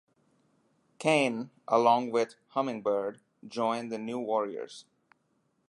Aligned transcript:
Kaine 0.97 1.51
along 1.67 2.09
with 2.09 2.33
Hummingbird 2.55 3.19
join 3.47 3.89
the 3.89 3.99
New 3.99 4.17
Warriors. 4.17 4.85